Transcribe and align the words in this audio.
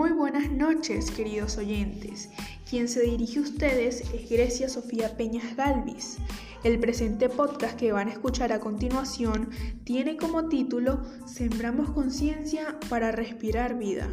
Muy 0.00 0.12
buenas 0.12 0.50
noches, 0.50 1.10
queridos 1.10 1.58
oyentes. 1.58 2.30
Quien 2.70 2.88
se 2.88 3.02
dirige 3.02 3.38
a 3.38 3.42
ustedes 3.42 4.00
es 4.14 4.30
Grecia 4.30 4.70
Sofía 4.70 5.14
Peñas 5.14 5.54
Galvis. 5.56 6.16
El 6.64 6.80
presente 6.80 7.28
podcast 7.28 7.78
que 7.78 7.92
van 7.92 8.08
a 8.08 8.12
escuchar 8.12 8.50
a 8.50 8.60
continuación 8.60 9.50
tiene 9.84 10.16
como 10.16 10.48
título 10.48 11.02
Sembramos 11.26 11.90
conciencia 11.90 12.80
para 12.88 13.12
respirar 13.12 13.78
vida. 13.78 14.08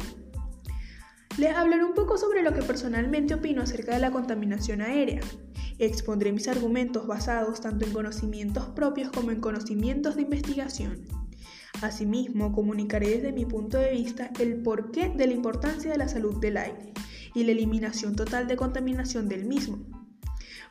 Les 1.38 1.56
hablaré 1.56 1.84
un 1.84 1.94
poco 1.94 2.18
sobre 2.18 2.42
lo 2.42 2.52
que 2.52 2.60
personalmente 2.60 3.32
opino 3.32 3.62
acerca 3.62 3.94
de 3.94 4.00
la 4.00 4.10
contaminación 4.10 4.82
aérea. 4.82 5.22
Expondré 5.78 6.32
mis 6.32 6.48
argumentos 6.48 7.06
basados 7.06 7.62
tanto 7.62 7.86
en 7.86 7.94
conocimientos 7.94 8.66
propios 8.66 9.10
como 9.10 9.30
en 9.30 9.40
conocimientos 9.40 10.16
de 10.16 10.22
investigación. 10.22 11.27
Asimismo, 11.82 12.52
comunicaré 12.52 13.08
desde 13.08 13.32
mi 13.32 13.44
punto 13.44 13.78
de 13.78 13.92
vista 13.92 14.30
el 14.40 14.62
porqué 14.62 15.10
de 15.10 15.26
la 15.26 15.32
importancia 15.32 15.90
de 15.90 15.98
la 15.98 16.08
salud 16.08 16.40
del 16.40 16.56
aire 16.56 16.92
y 17.34 17.44
la 17.44 17.52
eliminación 17.52 18.16
total 18.16 18.48
de 18.48 18.56
contaminación 18.56 19.28
del 19.28 19.44
mismo. 19.44 19.78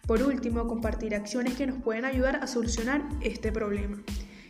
Por 0.05 0.21
último, 0.23 0.67
compartiré 0.67 1.15
acciones 1.15 1.55
que 1.55 1.67
nos 1.67 1.81
pueden 1.81 2.05
ayudar 2.05 2.37
a 2.37 2.47
solucionar 2.47 3.07
este 3.21 3.51
problema. 3.51 4.03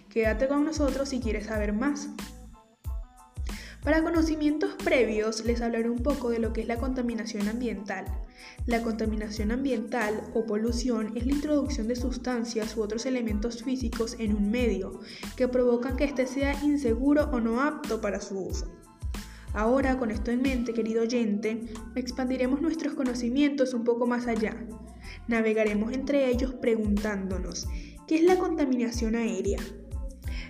Quédate 0.09 0.47
con 0.47 0.65
nosotros 0.65 1.09
si 1.09 1.19
quieres 1.19 1.45
saber 1.45 1.73
más. 1.73 2.09
Para 3.87 4.03
conocimientos 4.03 4.71
previos 4.83 5.45
les 5.45 5.61
hablaré 5.61 5.89
un 5.89 6.03
poco 6.03 6.29
de 6.29 6.39
lo 6.39 6.51
que 6.51 6.59
es 6.59 6.67
la 6.67 6.75
contaminación 6.75 7.47
ambiental. 7.47 8.03
La 8.65 8.83
contaminación 8.83 9.49
ambiental 9.49 10.23
o 10.33 10.45
polución 10.45 11.13
es 11.15 11.25
la 11.25 11.31
introducción 11.31 11.87
de 11.87 11.95
sustancias 11.95 12.75
u 12.75 12.81
otros 12.81 13.05
elementos 13.05 13.63
físicos 13.63 14.17
en 14.19 14.35
un 14.35 14.51
medio 14.51 14.99
que 15.37 15.47
provocan 15.47 15.95
que 15.95 16.03
éste 16.03 16.27
sea 16.27 16.61
inseguro 16.65 17.29
o 17.31 17.39
no 17.39 17.61
apto 17.61 18.01
para 18.01 18.19
su 18.19 18.37
uso. 18.37 18.77
Ahora, 19.53 19.97
con 19.97 20.11
esto 20.11 20.31
en 20.31 20.41
mente, 20.41 20.73
querido 20.73 21.03
oyente, 21.03 21.67
expandiremos 21.95 22.59
nuestros 22.59 22.93
conocimientos 22.93 23.73
un 23.73 23.85
poco 23.85 24.05
más 24.05 24.27
allá. 24.27 24.67
Navegaremos 25.29 25.93
entre 25.93 26.29
ellos 26.29 26.53
preguntándonos, 26.55 27.69
¿qué 28.05 28.15
es 28.15 28.23
la 28.23 28.35
contaminación 28.35 29.15
aérea? 29.15 29.59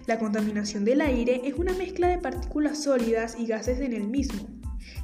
La 0.08 0.20
contaminación 0.20 0.86
del 0.86 1.02
aire 1.02 1.42
es 1.44 1.56
una 1.56 1.74
mezcla 1.74 2.08
de 2.08 2.18
partículas 2.18 2.82
sólidas 2.82 3.36
y 3.38 3.46
gases 3.46 3.82
en 3.82 3.92
el 3.92 4.08
mismo. 4.08 4.48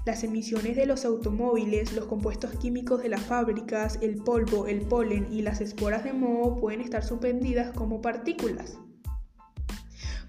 Las 0.05 0.23
emisiones 0.23 0.77
de 0.77 0.85
los 0.85 1.03
automóviles, 1.03 1.91
los 1.91 2.05
compuestos 2.05 2.51
químicos 2.55 3.03
de 3.03 3.09
las 3.09 3.21
fábricas, 3.21 3.99
el 4.01 4.15
polvo, 4.15 4.65
el 4.67 4.79
polen 4.79 5.27
y 5.29 5.41
las 5.41 5.59
esporas 5.59 6.05
de 6.05 6.13
moho 6.13 6.57
pueden 6.57 6.79
estar 6.79 7.03
suspendidas 7.03 7.75
como 7.75 8.01
partículas. 8.01 8.77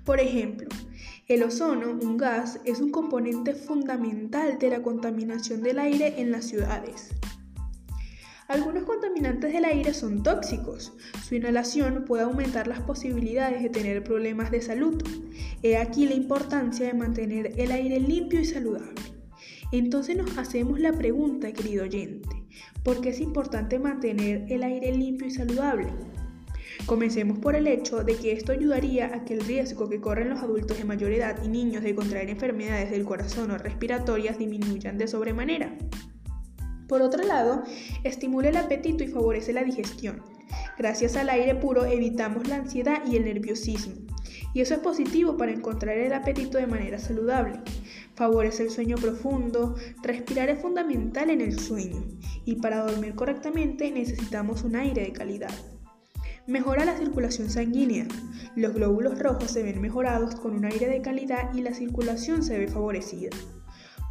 Por 0.05 0.19
ejemplo, 0.19 0.69
el 1.29 1.45
ozono, 1.45 1.93
un 1.93 2.17
gas, 2.17 2.59
es 2.65 2.81
un 2.81 2.91
componente 2.91 3.55
fundamental 3.55 4.59
de 4.59 4.71
la 4.71 4.83
contaminación 4.83 5.63
del 5.63 5.79
aire 5.79 6.21
en 6.21 6.33
las 6.33 6.47
ciudades. 6.47 7.11
Algunos 8.47 8.85
contaminantes 8.85 9.55
del 9.55 9.65
aire 9.65 9.95
son 9.95 10.23
tóxicos. 10.23 10.93
Su 11.27 11.35
inhalación 11.35 12.05
puede 12.05 12.25
aumentar 12.25 12.67
las 12.67 12.81
posibilidades 12.81 13.63
de 13.63 13.71
tener 13.71 14.05
problemas 14.05 14.51
de 14.51 14.61
salud. 14.61 15.03
He 15.63 15.79
aquí 15.79 16.07
la 16.07 16.15
importancia 16.15 16.87
de 16.87 16.93
mantener 16.93 17.55
el 17.57 17.73
aire 17.73 17.99
limpio 18.01 18.41
y 18.41 18.45
saludable. 18.45 19.01
Entonces 19.73 20.17
nos 20.17 20.37
hacemos 20.37 20.79
la 20.79 20.93
pregunta, 20.93 21.53
querido 21.53 21.85
oyente, 21.85 22.29
¿por 22.83 23.01
qué 23.01 23.09
es 23.09 23.21
importante 23.21 23.79
mantener 23.79 24.45
el 24.51 24.63
aire 24.63 24.95
limpio 24.95 25.27
y 25.27 25.31
saludable? 25.31 25.87
Comencemos 26.85 27.39
por 27.39 27.57
el 27.57 27.67
hecho 27.67 28.05
de 28.05 28.15
que 28.17 28.33
esto 28.33 28.53
ayudaría 28.53 29.07
a 29.07 29.25
que 29.25 29.33
el 29.33 29.41
riesgo 29.41 29.89
que 29.89 30.03
corren 30.03 30.29
los 30.29 30.43
adultos 30.43 30.77
de 30.77 30.85
mayor 30.85 31.13
edad 31.13 31.43
y 31.43 31.49
niños 31.49 31.83
de 31.83 31.95
contraer 31.95 32.29
enfermedades 32.29 32.91
del 32.91 33.05
corazón 33.05 33.51
o 33.53 33.59
respiratorias 33.59 34.39
disminuyan 34.39 34.99
de 34.99 35.09
sobremanera. 35.09 35.79
Por 36.89 37.03
otro 37.03 37.23
lado, 37.25 37.63
estimula 38.03 38.49
el 38.49 38.57
apetito 38.57 39.05
y 39.05 39.09
favorece 39.09 39.53
la 39.53 39.65
digestión. 39.65 40.23
Gracias 40.77 41.17
al 41.17 41.31
aire 41.31 41.55
puro 41.55 41.85
evitamos 41.85 42.47
la 42.49 42.57
ansiedad 42.57 43.03
y 43.07 43.17
el 43.17 43.25
nerviosismo. 43.25 43.95
Y 44.53 44.61
eso 44.61 44.75
es 44.75 44.81
positivo 44.81 45.37
para 45.37 45.53
encontrar 45.53 45.97
el 45.99 46.13
apetito 46.13 46.59
de 46.59 46.67
manera 46.67 46.99
saludable. 46.99 47.61
Favorece 48.15 48.63
el 48.63 48.71
sueño 48.71 48.97
profundo, 48.97 49.75
respirar 50.03 50.49
es 50.49 50.61
fundamental 50.61 51.31
en 51.31 51.41
el 51.41 51.59
sueño 51.59 52.05
y 52.45 52.57
para 52.57 52.85
dormir 52.85 53.15
correctamente 53.15 53.91
necesitamos 53.91 54.63
un 54.63 54.77
aire 54.77 55.03
de 55.03 55.13
calidad. 55.13 55.51
Mejora 56.47 56.85
la 56.85 56.97
circulación 56.97 57.49
sanguínea. 57.49 58.07
Los 58.55 58.75
glóbulos 58.75 59.19
rojos 59.19 59.51
se 59.51 59.63
ven 59.63 59.81
mejorados 59.81 60.35
con 60.37 60.55
un 60.55 60.67
aire 60.67 60.89
de 60.89 61.01
calidad 61.01 61.53
y 61.55 61.63
la 61.63 61.73
circulación 61.73 62.43
se 62.43 62.59
ve 62.59 62.69
favorecida. 62.69 63.31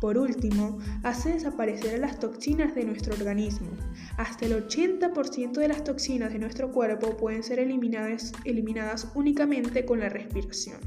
Por 0.03 0.17
último, 0.17 0.79
hace 1.03 1.31
desaparecer 1.31 1.97
las 1.97 2.19
toxinas 2.19 2.75
de 2.75 2.83
nuestro 2.83 3.13
organismo. 3.13 3.69
Hasta 4.17 4.45
el 4.45 4.67
80% 4.67 5.53
de 5.53 5.67
las 5.69 5.85
toxinas 5.85 6.33
de 6.33 6.39
nuestro 6.39 6.73
cuerpo 6.73 7.15
pueden 7.15 7.41
ser 7.41 7.59
eliminadas, 7.59 8.33
eliminadas 8.43 9.07
únicamente 9.15 9.85
con 9.85 10.01
la 10.01 10.09
respiración. 10.09 10.81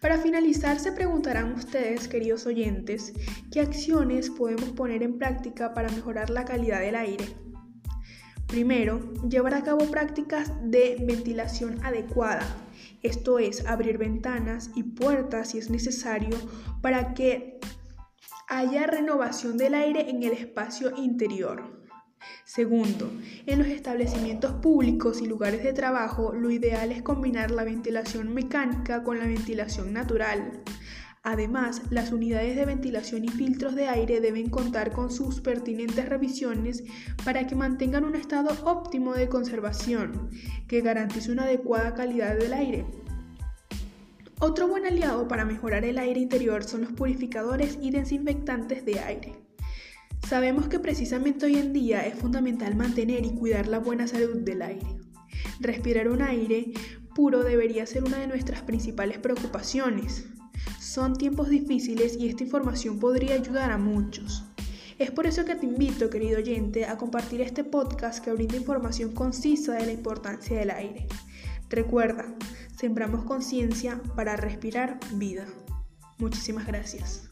Para 0.00 0.18
finalizar, 0.18 0.80
se 0.80 0.90
preguntarán 0.90 1.52
ustedes, 1.52 2.08
queridos 2.08 2.46
oyentes, 2.46 3.12
qué 3.52 3.60
acciones 3.60 4.28
podemos 4.30 4.70
poner 4.70 5.04
en 5.04 5.16
práctica 5.16 5.72
para 5.72 5.90
mejorar 5.90 6.30
la 6.30 6.44
calidad 6.44 6.80
del 6.80 6.96
aire. 6.96 7.43
Primero, 8.54 9.00
llevar 9.28 9.52
a 9.54 9.64
cabo 9.64 9.90
prácticas 9.90 10.52
de 10.62 10.96
ventilación 11.04 11.84
adecuada, 11.84 12.46
esto 13.02 13.40
es 13.40 13.66
abrir 13.66 13.98
ventanas 13.98 14.70
y 14.76 14.84
puertas 14.84 15.50
si 15.50 15.58
es 15.58 15.70
necesario 15.70 16.38
para 16.80 17.14
que 17.14 17.58
haya 18.46 18.86
renovación 18.86 19.58
del 19.58 19.74
aire 19.74 20.08
en 20.08 20.22
el 20.22 20.34
espacio 20.34 20.96
interior. 20.96 21.82
Segundo, 22.44 23.10
en 23.46 23.58
los 23.58 23.66
establecimientos 23.66 24.52
públicos 24.52 25.20
y 25.20 25.26
lugares 25.26 25.64
de 25.64 25.72
trabajo, 25.72 26.32
lo 26.32 26.52
ideal 26.52 26.92
es 26.92 27.02
combinar 27.02 27.50
la 27.50 27.64
ventilación 27.64 28.32
mecánica 28.32 29.02
con 29.02 29.18
la 29.18 29.26
ventilación 29.26 29.92
natural. 29.92 30.62
Además, 31.26 31.80
las 31.88 32.12
unidades 32.12 32.54
de 32.54 32.66
ventilación 32.66 33.24
y 33.24 33.28
filtros 33.28 33.74
de 33.74 33.88
aire 33.88 34.20
deben 34.20 34.50
contar 34.50 34.92
con 34.92 35.10
sus 35.10 35.40
pertinentes 35.40 36.06
revisiones 36.06 36.84
para 37.24 37.46
que 37.46 37.56
mantengan 37.56 38.04
un 38.04 38.14
estado 38.14 38.54
óptimo 38.66 39.14
de 39.14 39.30
conservación, 39.30 40.28
que 40.68 40.82
garantice 40.82 41.32
una 41.32 41.44
adecuada 41.44 41.94
calidad 41.94 42.36
del 42.36 42.52
aire. 42.52 42.84
Otro 44.38 44.68
buen 44.68 44.84
aliado 44.84 45.26
para 45.26 45.46
mejorar 45.46 45.86
el 45.86 45.96
aire 45.96 46.20
interior 46.20 46.62
son 46.62 46.82
los 46.82 46.92
purificadores 46.92 47.78
y 47.80 47.90
desinfectantes 47.90 48.84
de 48.84 49.00
aire. 49.00 49.32
Sabemos 50.28 50.68
que 50.68 50.78
precisamente 50.78 51.46
hoy 51.46 51.56
en 51.56 51.72
día 51.72 52.06
es 52.06 52.16
fundamental 52.16 52.76
mantener 52.76 53.24
y 53.24 53.34
cuidar 53.34 53.66
la 53.66 53.78
buena 53.78 54.06
salud 54.06 54.42
del 54.42 54.60
aire. 54.60 54.86
Respirar 55.58 56.08
un 56.08 56.20
aire 56.20 56.72
puro 57.14 57.42
debería 57.44 57.86
ser 57.86 58.04
una 58.04 58.18
de 58.18 58.26
nuestras 58.26 58.60
principales 58.60 59.16
preocupaciones. 59.16 60.26
Son 60.94 61.16
tiempos 61.16 61.48
difíciles 61.48 62.16
y 62.16 62.28
esta 62.28 62.44
información 62.44 63.00
podría 63.00 63.34
ayudar 63.34 63.72
a 63.72 63.78
muchos. 63.78 64.44
Es 65.00 65.10
por 65.10 65.26
eso 65.26 65.44
que 65.44 65.56
te 65.56 65.66
invito, 65.66 66.08
querido 66.08 66.38
oyente, 66.38 66.86
a 66.86 66.96
compartir 66.96 67.40
este 67.40 67.64
podcast 67.64 68.24
que 68.24 68.32
brinda 68.32 68.56
información 68.56 69.10
concisa 69.10 69.72
de 69.72 69.86
la 69.86 69.92
importancia 69.92 70.56
del 70.56 70.70
aire. 70.70 71.08
Recuerda, 71.68 72.32
sembramos 72.76 73.24
conciencia 73.24 74.00
para 74.14 74.36
respirar 74.36 75.00
vida. 75.14 75.46
Muchísimas 76.18 76.64
gracias. 76.64 77.28